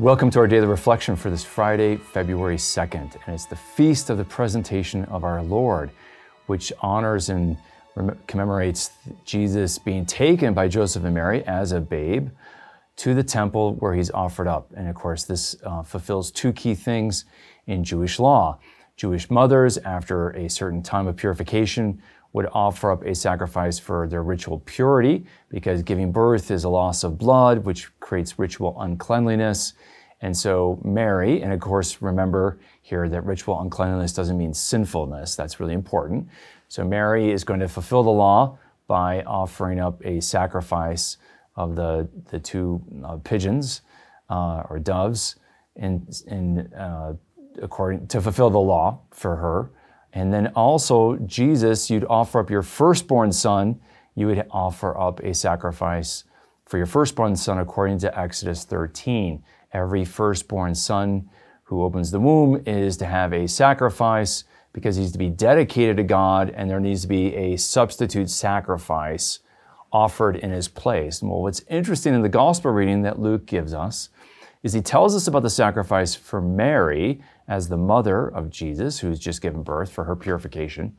Welcome 0.00 0.28
to 0.30 0.40
our 0.40 0.48
daily 0.48 0.66
reflection 0.66 1.14
for 1.14 1.30
this 1.30 1.44
Friday, 1.44 1.98
February 1.98 2.56
2nd. 2.56 3.14
And 3.26 3.32
it's 3.32 3.44
the 3.44 3.54
feast 3.54 4.10
of 4.10 4.18
the 4.18 4.24
presentation 4.24 5.04
of 5.04 5.22
our 5.22 5.40
Lord, 5.40 5.92
which 6.46 6.72
honors 6.80 7.28
and 7.28 7.56
commemorates 8.26 8.90
Jesus 9.24 9.78
being 9.78 10.04
taken 10.04 10.52
by 10.52 10.66
Joseph 10.66 11.04
and 11.04 11.14
Mary 11.14 11.44
as 11.44 11.70
a 11.70 11.80
babe 11.80 12.30
to 12.96 13.14
the 13.14 13.22
temple 13.22 13.74
where 13.74 13.94
he's 13.94 14.10
offered 14.10 14.48
up. 14.48 14.68
And 14.76 14.88
of 14.88 14.96
course, 14.96 15.22
this 15.22 15.54
uh, 15.62 15.84
fulfills 15.84 16.32
two 16.32 16.52
key 16.52 16.74
things 16.74 17.24
in 17.68 17.84
Jewish 17.84 18.18
law. 18.18 18.58
Jewish 18.96 19.30
mothers, 19.30 19.78
after 19.78 20.30
a 20.30 20.50
certain 20.50 20.82
time 20.82 21.06
of 21.06 21.14
purification, 21.14 22.02
would 22.34 22.48
offer 22.52 22.90
up 22.90 23.04
a 23.04 23.14
sacrifice 23.14 23.78
for 23.78 24.08
their 24.08 24.22
ritual 24.22 24.60
purity 24.66 25.24
because 25.48 25.82
giving 25.82 26.10
birth 26.10 26.50
is 26.50 26.64
a 26.64 26.68
loss 26.68 27.04
of 27.04 27.16
blood, 27.16 27.64
which 27.64 27.88
creates 28.00 28.38
ritual 28.38 28.76
uncleanliness. 28.80 29.72
And 30.20 30.36
so, 30.36 30.80
Mary, 30.84 31.42
and 31.42 31.52
of 31.52 31.60
course, 31.60 32.02
remember 32.02 32.58
here 32.82 33.08
that 33.08 33.24
ritual 33.24 33.60
uncleanliness 33.60 34.12
doesn't 34.12 34.36
mean 34.36 34.52
sinfulness. 34.52 35.36
That's 35.36 35.60
really 35.60 35.74
important. 35.74 36.28
So, 36.68 36.84
Mary 36.84 37.30
is 37.30 37.44
going 37.44 37.60
to 37.60 37.68
fulfill 37.68 38.02
the 38.02 38.10
law 38.10 38.58
by 38.88 39.22
offering 39.22 39.78
up 39.78 40.04
a 40.04 40.20
sacrifice 40.20 41.18
of 41.54 41.76
the, 41.76 42.08
the 42.30 42.40
two 42.40 42.82
uh, 43.04 43.16
pigeons 43.18 43.82
uh, 44.28 44.64
or 44.68 44.80
doves 44.80 45.36
in, 45.76 46.06
in, 46.26 46.72
uh, 46.74 47.14
according, 47.62 48.08
to 48.08 48.20
fulfill 48.20 48.50
the 48.50 48.58
law 48.58 48.98
for 49.12 49.36
her. 49.36 49.70
And 50.14 50.32
then 50.32 50.46
also, 50.54 51.16
Jesus, 51.26 51.90
you'd 51.90 52.06
offer 52.08 52.38
up 52.38 52.48
your 52.48 52.62
firstborn 52.62 53.32
son, 53.32 53.80
you 54.14 54.28
would 54.28 54.46
offer 54.50 54.96
up 54.96 55.20
a 55.20 55.34
sacrifice 55.34 56.24
for 56.66 56.78
your 56.78 56.86
firstborn 56.86 57.34
son 57.34 57.58
according 57.58 57.98
to 57.98 58.18
Exodus 58.18 58.64
13. 58.64 59.42
Every 59.72 60.04
firstborn 60.04 60.76
son 60.76 61.28
who 61.64 61.82
opens 61.82 62.12
the 62.12 62.20
womb 62.20 62.62
is 62.64 62.96
to 62.98 63.06
have 63.06 63.32
a 63.32 63.48
sacrifice 63.48 64.44
because 64.72 64.96
he's 64.96 65.12
to 65.12 65.18
be 65.18 65.30
dedicated 65.30 65.96
to 65.96 66.04
God, 66.04 66.50
and 66.50 66.70
there 66.70 66.80
needs 66.80 67.02
to 67.02 67.08
be 67.08 67.34
a 67.34 67.56
substitute 67.56 68.30
sacrifice 68.30 69.40
offered 69.92 70.36
in 70.36 70.50
his 70.50 70.68
place. 70.68 71.22
Well, 71.22 71.42
what's 71.42 71.62
interesting 71.68 72.14
in 72.14 72.22
the 72.22 72.28
gospel 72.28 72.70
reading 72.72 73.02
that 73.02 73.18
Luke 73.18 73.46
gives 73.46 73.74
us 73.74 74.10
is 74.62 74.72
he 74.72 74.80
tells 74.80 75.14
us 75.14 75.26
about 75.26 75.42
the 75.42 75.50
sacrifice 75.50 76.14
for 76.14 76.40
Mary 76.40 77.20
as 77.48 77.68
the 77.68 77.76
mother 77.76 78.28
of 78.28 78.50
Jesus, 78.50 79.00
who's 79.00 79.18
just 79.18 79.42
given 79.42 79.62
birth 79.62 79.92
for 79.92 80.04
her 80.04 80.16
purification. 80.16 80.96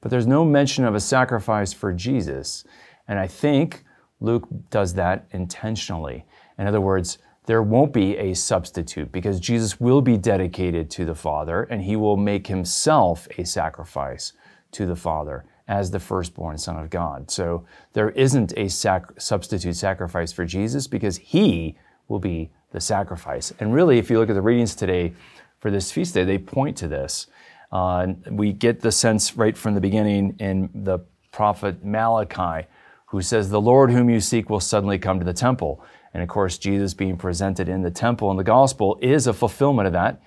But 0.00 0.10
there's 0.10 0.26
no 0.26 0.44
mention 0.44 0.84
of 0.84 0.94
a 0.94 1.00
sacrifice 1.00 1.72
for 1.72 1.92
Jesus. 1.92 2.64
And 3.08 3.18
I 3.18 3.26
think 3.26 3.84
Luke 4.20 4.48
does 4.70 4.94
that 4.94 5.26
intentionally. 5.32 6.24
In 6.58 6.66
other 6.66 6.80
words, 6.80 7.18
there 7.46 7.62
won't 7.62 7.92
be 7.92 8.16
a 8.16 8.34
substitute 8.34 9.10
because 9.10 9.40
Jesus 9.40 9.80
will 9.80 10.00
be 10.00 10.16
dedicated 10.16 10.90
to 10.90 11.04
the 11.04 11.14
Father 11.14 11.64
and 11.64 11.82
he 11.82 11.96
will 11.96 12.16
make 12.16 12.46
himself 12.46 13.26
a 13.38 13.44
sacrifice 13.44 14.32
to 14.72 14.86
the 14.86 14.96
Father 14.96 15.44
as 15.66 15.90
the 15.90 16.00
firstborn 16.00 16.58
Son 16.58 16.78
of 16.78 16.90
God. 16.90 17.30
So 17.30 17.64
there 17.92 18.10
isn't 18.10 18.52
a 18.56 18.68
sac- 18.68 19.20
substitute 19.20 19.76
sacrifice 19.76 20.32
for 20.32 20.44
Jesus 20.44 20.86
because 20.86 21.16
he 21.16 21.76
will 22.08 22.18
be 22.18 22.50
the 22.72 22.80
sacrifice. 22.80 23.52
And 23.58 23.74
really, 23.74 23.98
if 23.98 24.10
you 24.10 24.18
look 24.18 24.30
at 24.30 24.34
the 24.34 24.42
readings 24.42 24.74
today 24.74 25.12
for 25.60 25.70
this 25.70 25.92
feast 25.92 26.14
day, 26.14 26.24
they 26.24 26.38
point 26.38 26.76
to 26.78 26.88
this. 26.88 27.26
Uh, 27.70 28.08
we 28.30 28.52
get 28.52 28.80
the 28.80 28.90
sense 28.90 29.36
right 29.36 29.56
from 29.56 29.74
the 29.74 29.80
beginning 29.80 30.34
in 30.40 30.70
the 30.74 30.98
prophet 31.30 31.84
Malachi, 31.84 32.66
who 33.06 33.22
says, 33.22 33.50
The 33.50 33.60
Lord 33.60 33.90
whom 33.90 34.10
you 34.10 34.20
seek 34.20 34.50
will 34.50 34.60
suddenly 34.60 34.98
come 34.98 35.18
to 35.18 35.24
the 35.24 35.32
temple. 35.32 35.84
And 36.12 36.22
of 36.22 36.28
course, 36.28 36.58
Jesus 36.58 36.94
being 36.94 37.16
presented 37.16 37.68
in 37.68 37.82
the 37.82 37.90
temple 37.90 38.30
in 38.30 38.36
the 38.36 38.44
gospel 38.44 38.98
is 39.00 39.26
a 39.26 39.32
fulfillment 39.32 39.86
of 39.86 39.92
that. 39.92 40.20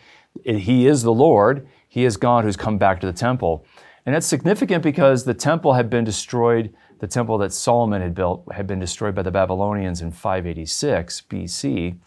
He 0.45 0.87
is 0.87 1.03
the 1.03 1.13
Lord, 1.13 1.67
He 1.87 2.05
is 2.05 2.15
God 2.17 2.43
who's 2.43 2.57
come 2.57 2.77
back 2.77 3.01
to 3.01 3.07
the 3.07 3.13
temple. 3.13 3.65
And 4.05 4.15
that's 4.15 4.27
significant 4.27 4.83
because 4.83 5.23
the 5.23 5.33
temple 5.33 5.73
had 5.73 5.89
been 5.89 6.03
destroyed, 6.03 6.73
the 6.99 7.07
temple 7.07 7.37
that 7.39 7.53
Solomon 7.53 8.01
had 8.01 8.15
built 8.15 8.45
had 8.51 8.67
been 8.67 8.79
destroyed 8.79 9.15
by 9.15 9.21
the 9.21 9.31
Babylonians 9.31 10.01
in 10.01 10.11
586 10.11 11.23
BC. 11.29 11.97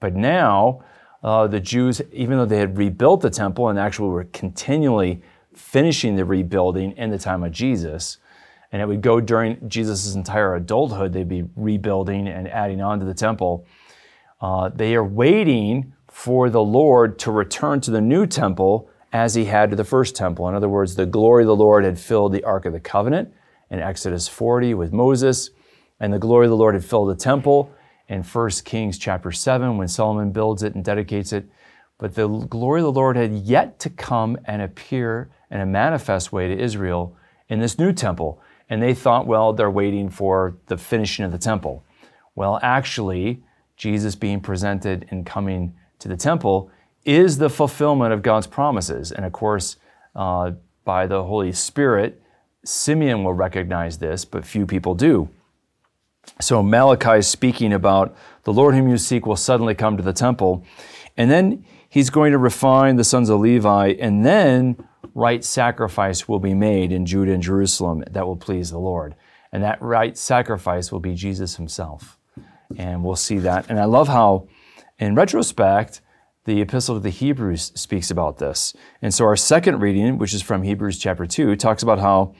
But 0.00 0.14
now, 0.14 0.82
uh, 1.26 1.48
the 1.48 1.58
Jews, 1.58 2.00
even 2.12 2.38
though 2.38 2.46
they 2.46 2.58
had 2.58 2.78
rebuilt 2.78 3.20
the 3.20 3.30
temple 3.30 3.68
and 3.68 3.80
actually 3.80 4.10
were 4.10 4.24
continually 4.32 5.20
finishing 5.52 6.14
the 6.14 6.24
rebuilding 6.24 6.92
in 6.92 7.10
the 7.10 7.18
time 7.18 7.42
of 7.42 7.50
Jesus, 7.50 8.18
and 8.70 8.80
it 8.80 8.86
would 8.86 9.00
go 9.00 9.20
during 9.20 9.68
Jesus' 9.68 10.14
entire 10.14 10.54
adulthood, 10.54 11.12
they'd 11.12 11.28
be 11.28 11.44
rebuilding 11.56 12.28
and 12.28 12.46
adding 12.46 12.80
on 12.80 13.00
to 13.00 13.04
the 13.04 13.12
temple. 13.12 13.66
Uh, 14.40 14.68
they 14.68 14.94
are 14.94 15.04
waiting 15.04 15.92
for 16.08 16.48
the 16.48 16.62
Lord 16.62 17.18
to 17.20 17.32
return 17.32 17.80
to 17.80 17.90
the 17.90 18.00
new 18.00 18.24
temple 18.24 18.88
as 19.12 19.34
he 19.34 19.46
had 19.46 19.70
to 19.70 19.76
the 19.76 19.84
first 19.84 20.14
temple. 20.14 20.48
In 20.48 20.54
other 20.54 20.68
words, 20.68 20.94
the 20.94 21.06
glory 21.06 21.42
of 21.42 21.48
the 21.48 21.56
Lord 21.56 21.84
had 21.84 21.98
filled 21.98 22.34
the 22.34 22.44
Ark 22.44 22.66
of 22.66 22.72
the 22.72 22.78
Covenant 22.78 23.34
in 23.68 23.80
Exodus 23.80 24.28
40 24.28 24.74
with 24.74 24.92
Moses, 24.92 25.50
and 25.98 26.12
the 26.12 26.20
glory 26.20 26.46
of 26.46 26.50
the 26.50 26.56
Lord 26.56 26.74
had 26.74 26.84
filled 26.84 27.10
the 27.10 27.16
temple 27.16 27.72
in 28.08 28.22
1 28.22 28.50
Kings 28.64 28.98
chapter 28.98 29.32
7 29.32 29.76
when 29.76 29.88
Solomon 29.88 30.30
builds 30.30 30.62
it 30.62 30.74
and 30.74 30.84
dedicates 30.84 31.32
it. 31.32 31.48
But 31.98 32.14
the 32.14 32.28
glory 32.28 32.80
of 32.80 32.84
the 32.84 32.92
Lord 32.92 33.16
had 33.16 33.32
yet 33.32 33.78
to 33.80 33.90
come 33.90 34.36
and 34.44 34.62
appear 34.62 35.30
in 35.50 35.60
a 35.60 35.66
manifest 35.66 36.32
way 36.32 36.48
to 36.48 36.58
Israel 36.58 37.16
in 37.48 37.60
this 37.60 37.78
new 37.78 37.92
temple. 37.92 38.40
And 38.68 38.82
they 38.82 38.94
thought, 38.94 39.26
well, 39.26 39.52
they're 39.52 39.70
waiting 39.70 40.10
for 40.10 40.56
the 40.66 40.76
finishing 40.76 41.24
of 41.24 41.32
the 41.32 41.38
temple. 41.38 41.84
Well, 42.34 42.58
actually, 42.62 43.42
Jesus 43.76 44.14
being 44.14 44.40
presented 44.40 45.06
and 45.10 45.24
coming 45.24 45.74
to 46.00 46.08
the 46.08 46.16
temple 46.16 46.70
is 47.04 47.38
the 47.38 47.48
fulfillment 47.48 48.12
of 48.12 48.22
God's 48.22 48.46
promises. 48.46 49.12
And 49.12 49.24
of 49.24 49.32
course, 49.32 49.76
uh, 50.14 50.52
by 50.84 51.06
the 51.06 51.24
Holy 51.24 51.52
Spirit, 51.52 52.20
Simeon 52.64 53.22
will 53.22 53.32
recognize 53.32 53.98
this, 53.98 54.24
but 54.24 54.44
few 54.44 54.66
people 54.66 54.94
do. 54.94 55.28
So 56.40 56.62
Malachi 56.62 57.18
is 57.18 57.28
speaking 57.28 57.72
about 57.72 58.16
the 58.44 58.52
Lord 58.52 58.74
whom 58.74 58.88
you 58.88 58.98
seek 58.98 59.26
will 59.26 59.36
suddenly 59.36 59.74
come 59.74 59.96
to 59.96 60.02
the 60.02 60.12
temple. 60.12 60.64
And 61.16 61.30
then 61.30 61.64
he's 61.88 62.10
going 62.10 62.32
to 62.32 62.38
refine 62.38 62.96
the 62.96 63.04
sons 63.04 63.30
of 63.30 63.40
Levi, 63.40 63.94
and 63.98 64.24
then 64.24 64.76
right 65.14 65.42
sacrifice 65.42 66.28
will 66.28 66.40
be 66.40 66.54
made 66.54 66.92
in 66.92 67.06
Judah 67.06 67.32
and 67.32 67.42
Jerusalem 67.42 68.04
that 68.10 68.26
will 68.26 68.36
please 68.36 68.70
the 68.70 68.78
Lord. 68.78 69.14
And 69.50 69.62
that 69.62 69.80
right 69.80 70.16
sacrifice 70.16 70.92
will 70.92 71.00
be 71.00 71.14
Jesus 71.14 71.56
himself. 71.56 72.18
And 72.76 73.02
we'll 73.02 73.16
see 73.16 73.38
that. 73.38 73.70
And 73.70 73.80
I 73.80 73.84
love 73.84 74.08
how, 74.08 74.48
in 74.98 75.14
retrospect, 75.14 76.02
the 76.44 76.60
Epistle 76.60 76.96
to 76.96 77.00
the 77.00 77.10
Hebrews 77.10 77.72
speaks 77.74 78.10
about 78.10 78.38
this. 78.38 78.74
And 79.00 79.14
so 79.14 79.24
our 79.24 79.36
second 79.36 79.80
reading, 79.80 80.18
which 80.18 80.34
is 80.34 80.42
from 80.42 80.62
Hebrews 80.62 80.98
chapter 80.98 81.26
2, 81.26 81.56
talks 81.56 81.82
about 81.82 81.98
how 81.98 82.34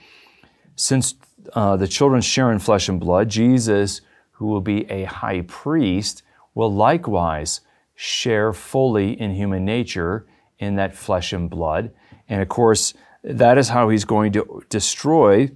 since 0.75 1.15
uh, 1.53 1.77
the 1.77 1.87
children 1.87 2.21
share 2.21 2.51
in 2.51 2.59
flesh 2.59 2.89
and 2.89 2.99
blood, 2.99 3.29
Jesus, 3.29 4.01
who 4.31 4.45
will 4.47 4.61
be 4.61 4.89
a 4.89 5.05
high 5.05 5.41
priest, 5.41 6.23
will 6.53 6.73
likewise 6.73 7.61
share 7.95 8.53
fully 8.53 9.19
in 9.19 9.33
human 9.33 9.65
nature 9.65 10.25
in 10.59 10.75
that 10.75 10.95
flesh 10.95 11.33
and 11.33 11.49
blood. 11.49 11.91
And 12.29 12.41
of 12.41 12.47
course, 12.47 12.93
that 13.23 13.57
is 13.57 13.69
how 13.69 13.89
he's 13.89 14.05
going 14.05 14.31
to 14.33 14.63
destroy 14.69 15.51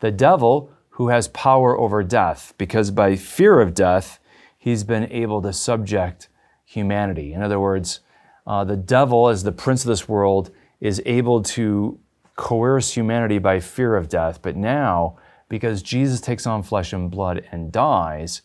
the 0.00 0.10
devil 0.10 0.70
who 0.90 1.08
has 1.08 1.28
power 1.28 1.78
over 1.78 2.02
death, 2.02 2.54
because 2.58 2.90
by 2.90 3.16
fear 3.16 3.60
of 3.60 3.74
death, 3.74 4.18
he's 4.58 4.84
been 4.84 5.10
able 5.10 5.40
to 5.42 5.52
subject 5.52 6.28
humanity. 6.64 7.32
In 7.32 7.42
other 7.42 7.58
words, 7.58 8.00
uh, 8.46 8.64
the 8.64 8.76
devil, 8.76 9.28
as 9.28 9.42
the 9.42 9.52
prince 9.52 9.84
of 9.84 9.88
this 9.88 10.08
world, 10.08 10.50
is 10.80 11.02
able 11.06 11.42
to 11.42 11.98
coerce 12.36 12.92
humanity 12.94 13.38
by 13.38 13.60
fear 13.60 13.96
of 13.96 14.08
death. 14.08 14.40
But 14.42 14.56
now, 14.56 15.16
because 15.50 15.82
Jesus 15.82 16.22
takes 16.22 16.46
on 16.46 16.62
flesh 16.62 16.94
and 16.94 17.10
blood 17.10 17.44
and 17.52 17.70
dies, 17.70 18.40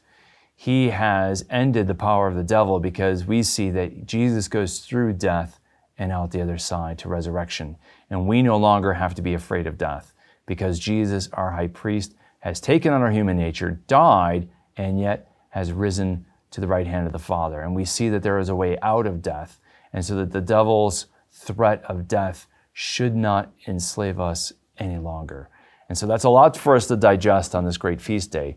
he 0.55 0.89
has 0.89 1.45
ended 1.49 1.87
the 1.87 1.95
power 1.95 2.27
of 2.27 2.35
the 2.35 2.43
devil 2.43 2.79
because 2.81 3.25
we 3.25 3.43
see 3.43 3.69
that 3.69 4.05
Jesus 4.05 4.49
goes 4.49 4.79
through 4.79 5.13
death 5.13 5.59
and 5.97 6.11
out 6.11 6.31
the 6.31 6.41
other 6.41 6.57
side 6.57 6.97
to 6.99 7.07
resurrection. 7.07 7.77
And 8.09 8.27
we 8.27 8.41
no 8.41 8.57
longer 8.57 8.93
have 8.93 9.15
to 9.15 9.21
be 9.21 9.33
afraid 9.33 9.67
of 9.67 9.77
death 9.77 10.13
because 10.45 10.79
Jesus, 10.79 11.29
our 11.33 11.51
high 11.51 11.67
priest, 11.67 12.15
has 12.39 12.59
taken 12.59 12.91
on 12.91 13.01
our 13.01 13.11
human 13.11 13.37
nature, 13.37 13.79
died, 13.87 14.49
and 14.75 14.99
yet 14.99 15.31
has 15.49 15.71
risen 15.71 16.25
to 16.51 16.59
the 16.59 16.67
right 16.67 16.87
hand 16.87 17.05
of 17.05 17.13
the 17.13 17.19
Father. 17.19 17.61
And 17.61 17.75
we 17.75 17.85
see 17.85 18.09
that 18.09 18.23
there 18.23 18.39
is 18.39 18.49
a 18.49 18.55
way 18.55 18.77
out 18.81 19.05
of 19.05 19.21
death, 19.21 19.59
and 19.93 20.03
so 20.03 20.15
that 20.15 20.31
the 20.31 20.41
devil's 20.41 21.05
threat 21.31 21.83
of 21.85 22.07
death 22.07 22.47
should 22.73 23.15
not 23.15 23.51
enslave 23.67 24.19
us 24.19 24.53
any 24.77 24.97
longer. 24.97 25.49
And 25.89 25.97
so 25.97 26.07
that's 26.07 26.23
a 26.23 26.29
lot 26.29 26.57
for 26.57 26.75
us 26.75 26.87
to 26.87 26.95
digest 26.95 27.53
on 27.55 27.65
this 27.65 27.77
great 27.77 28.01
feast 28.01 28.31
day. 28.31 28.55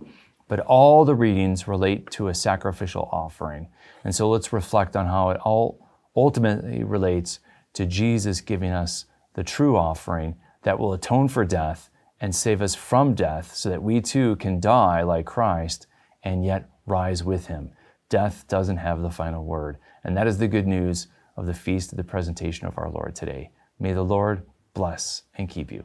But 0.48 0.60
all 0.60 1.04
the 1.04 1.14
readings 1.14 1.69
relate 1.69 2.10
to 2.12 2.28
a 2.28 2.34
sacrificial 2.34 3.08
offering. 3.12 3.69
And 4.04 4.14
so 4.14 4.30
let's 4.30 4.52
reflect 4.52 4.96
on 4.96 5.06
how 5.06 5.30
it 5.30 5.40
all 5.40 5.86
ultimately 6.16 6.82
relates 6.84 7.40
to 7.75 7.86
Jesus 7.86 8.40
giving 8.40 8.70
us 8.70 9.04
the 9.34 9.44
true 9.44 9.76
offering 9.76 10.36
that 10.62 10.78
will 10.78 10.92
atone 10.92 11.28
for 11.28 11.44
death 11.44 11.90
and 12.20 12.34
save 12.34 12.62
us 12.62 12.75
from 12.75 13.14
death 13.14 13.54
so 13.54 13.69
that 13.69 13.82
we 13.82 14.00
too 14.00 14.36
can 14.36 14.58
die 14.58 15.02
like 15.02 15.26
Christ 15.26 15.86
and 16.22 16.44
yet 16.44 16.69
rise 16.86 17.22
with 17.22 17.46
him. 17.46 17.70
Death 18.08 18.46
doesn't 18.48 18.78
have 18.78 19.02
the 19.02 19.10
final 19.10 19.44
word. 19.44 19.76
And 20.02 20.16
that 20.16 20.26
is 20.26 20.38
the 20.38 20.48
good 20.48 20.66
news 20.66 21.08
of 21.36 21.46
the 21.46 21.54
feast 21.54 21.92
of 21.92 21.98
the 21.98 22.04
presentation 22.04 22.66
of 22.66 22.78
our 22.78 22.90
Lord 22.90 23.14
today. 23.14 23.50
May 23.78 23.92
the 23.92 24.02
Lord 24.02 24.42
bless 24.75 25.22
and 25.36 25.48
keep 25.48 25.70
you. 25.70 25.84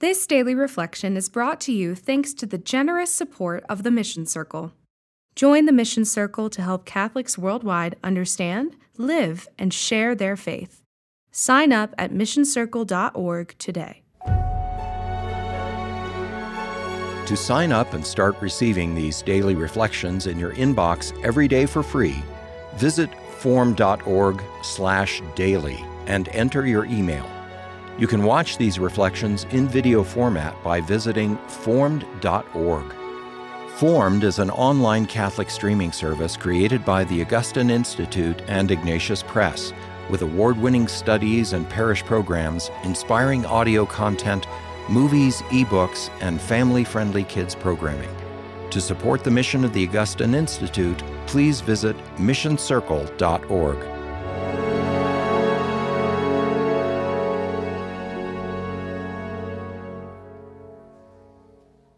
This 0.00 0.26
daily 0.26 0.54
reflection 0.54 1.14
is 1.14 1.28
brought 1.28 1.60
to 1.60 1.72
you 1.72 1.94
thanks 1.94 2.32
to 2.34 2.46
the 2.46 2.56
generous 2.56 3.14
support 3.14 3.62
of 3.68 3.82
the 3.82 3.90
Mission 3.90 4.24
Circle. 4.24 4.72
Join 5.36 5.66
the 5.66 5.72
Mission 5.72 6.06
Circle 6.06 6.48
to 6.50 6.62
help 6.62 6.86
Catholics 6.86 7.36
worldwide 7.36 7.96
understand, 8.02 8.76
live, 8.96 9.46
and 9.58 9.74
share 9.74 10.14
their 10.14 10.38
faith. 10.38 10.80
Sign 11.32 11.70
up 11.70 11.94
at 11.98 12.14
missioncircle.org 12.14 13.54
today. 13.58 14.00
To 17.26 17.36
sign 17.36 17.70
up 17.70 17.92
and 17.92 18.06
start 18.06 18.40
receiving 18.40 18.94
these 18.94 19.20
daily 19.20 19.54
reflections 19.54 20.26
in 20.26 20.38
your 20.38 20.54
inbox 20.54 21.12
every 21.22 21.46
day 21.46 21.66
for 21.66 21.82
free, 21.82 22.24
visit 22.76 23.10
formed.org/daily 23.36 25.84
and 26.06 26.28
enter 26.28 26.66
your 26.66 26.86
email. 26.86 27.39
You 28.00 28.06
can 28.06 28.24
watch 28.24 28.56
these 28.56 28.78
reflections 28.78 29.44
in 29.50 29.68
video 29.68 30.02
format 30.02 30.56
by 30.64 30.80
visiting 30.80 31.36
formed.org. 31.48 32.94
Formed 33.76 34.24
is 34.24 34.38
an 34.38 34.48
online 34.48 35.04
Catholic 35.04 35.50
streaming 35.50 35.92
service 35.92 36.34
created 36.34 36.82
by 36.82 37.04
the 37.04 37.20
Augustine 37.20 37.68
Institute 37.68 38.40
and 38.48 38.70
Ignatius 38.70 39.22
Press, 39.22 39.74
with 40.08 40.22
award 40.22 40.56
winning 40.56 40.88
studies 40.88 41.52
and 41.52 41.68
parish 41.68 42.02
programs, 42.02 42.70
inspiring 42.84 43.44
audio 43.44 43.84
content, 43.84 44.46
movies, 44.88 45.42
ebooks, 45.50 46.08
and 46.22 46.40
family 46.40 46.84
friendly 46.84 47.24
kids 47.24 47.54
programming. 47.54 48.16
To 48.70 48.80
support 48.80 49.24
the 49.24 49.30
mission 49.30 49.62
of 49.62 49.74
the 49.74 49.86
Augustine 49.86 50.34
Institute, 50.34 51.02
please 51.26 51.60
visit 51.60 51.98
missioncircle.org. 52.16 53.99